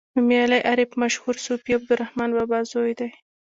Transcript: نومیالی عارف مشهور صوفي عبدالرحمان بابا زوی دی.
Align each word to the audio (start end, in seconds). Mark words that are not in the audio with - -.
نومیالی 0.15 0.59
عارف 0.69 0.91
مشهور 1.03 1.35
صوفي 1.45 1.71
عبدالرحمان 1.77 2.29
بابا 2.37 2.59
زوی 2.71 2.93
دی. 2.99 3.09